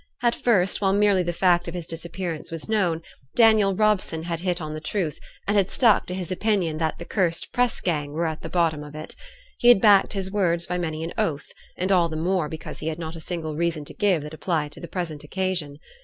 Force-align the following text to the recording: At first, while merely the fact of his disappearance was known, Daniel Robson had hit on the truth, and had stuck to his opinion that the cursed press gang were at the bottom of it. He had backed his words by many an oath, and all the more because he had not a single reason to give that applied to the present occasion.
At 0.23 0.33
first, 0.33 0.81
while 0.81 0.93
merely 0.93 1.21
the 1.21 1.31
fact 1.31 1.67
of 1.67 1.75
his 1.75 1.85
disappearance 1.85 2.49
was 2.49 2.67
known, 2.67 3.03
Daniel 3.35 3.75
Robson 3.75 4.23
had 4.23 4.39
hit 4.39 4.59
on 4.59 4.73
the 4.73 4.81
truth, 4.81 5.19
and 5.47 5.55
had 5.55 5.69
stuck 5.69 6.07
to 6.07 6.15
his 6.15 6.31
opinion 6.31 6.79
that 6.79 6.97
the 6.97 7.05
cursed 7.05 7.53
press 7.53 7.79
gang 7.79 8.11
were 8.11 8.25
at 8.25 8.41
the 8.41 8.49
bottom 8.49 8.83
of 8.83 8.95
it. 8.95 9.15
He 9.59 9.67
had 9.67 9.79
backed 9.79 10.13
his 10.13 10.31
words 10.31 10.65
by 10.65 10.79
many 10.79 11.03
an 11.03 11.13
oath, 11.19 11.51
and 11.77 11.91
all 11.91 12.09
the 12.09 12.17
more 12.17 12.49
because 12.49 12.79
he 12.79 12.87
had 12.87 12.97
not 12.97 13.15
a 13.15 13.19
single 13.19 13.55
reason 13.55 13.85
to 13.85 13.93
give 13.93 14.23
that 14.23 14.33
applied 14.33 14.71
to 14.71 14.79
the 14.79 14.87
present 14.87 15.23
occasion. 15.23 15.77